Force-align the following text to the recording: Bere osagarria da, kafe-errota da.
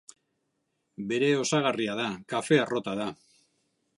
Bere 1.11 1.29
osagarria 1.41 1.99
da, 2.01 2.07
kafe-errota 2.35 2.99
da. 3.03 3.09